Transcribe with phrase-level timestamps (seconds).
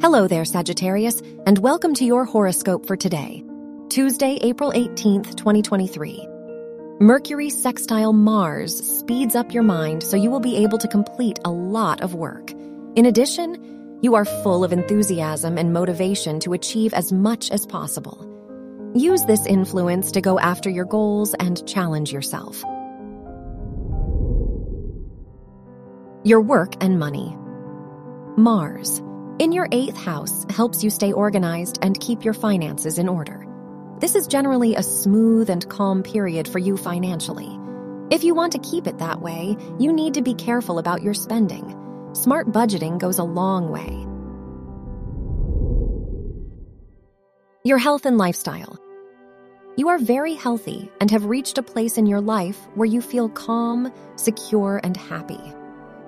[0.00, 3.42] Hello there, Sagittarius, and welcome to your horoscope for today,
[3.88, 6.24] Tuesday, April 18th, 2023.
[7.00, 11.50] Mercury sextile Mars speeds up your mind so you will be able to complete a
[11.50, 12.52] lot of work.
[12.94, 18.24] In addition, you are full of enthusiasm and motivation to achieve as much as possible.
[18.94, 22.62] Use this influence to go after your goals and challenge yourself.
[26.22, 27.36] Your work and money.
[28.36, 29.02] Mars
[29.38, 33.46] in your eighth house helps you stay organized and keep your finances in order.
[34.00, 37.58] This is generally a smooth and calm period for you financially.
[38.10, 41.14] If you want to keep it that way, you need to be careful about your
[41.14, 41.76] spending.
[42.14, 44.06] Smart budgeting goes a long way.
[47.64, 48.78] Your health and lifestyle.
[49.76, 53.28] You are very healthy and have reached a place in your life where you feel
[53.28, 55.40] calm, secure, and happy.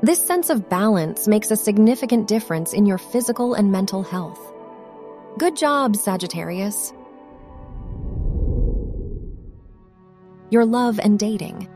[0.00, 4.40] This sense of balance makes a significant difference in your physical and mental health.
[5.38, 6.92] Good job, Sagittarius.
[10.50, 11.68] Your love and dating.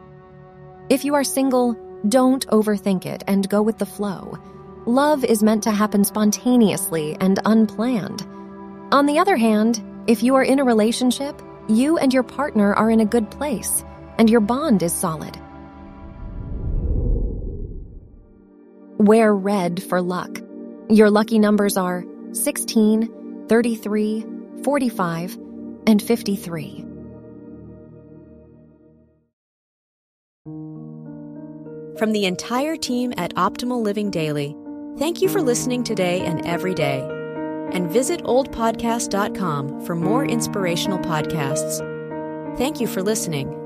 [0.88, 1.76] If you are single,
[2.08, 4.38] don't overthink it and go with the flow.
[4.86, 8.24] Love is meant to happen spontaneously and unplanned.
[8.92, 12.90] On the other hand, if you are in a relationship, you and your partner are
[12.90, 13.84] in a good place,
[14.18, 15.41] and your bond is solid.
[19.02, 20.38] Wear red for luck.
[20.88, 24.24] Your lucky numbers are 16, 33,
[24.62, 25.38] 45,
[25.88, 26.84] and 53.
[31.98, 34.54] From the entire team at Optimal Living Daily,
[34.98, 37.00] thank you for listening today and every day.
[37.72, 41.80] And visit oldpodcast.com for more inspirational podcasts.
[42.56, 43.61] Thank you for listening.